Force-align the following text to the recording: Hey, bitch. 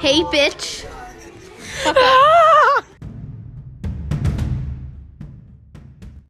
Hey, 0.00 0.22
bitch. 0.24 0.93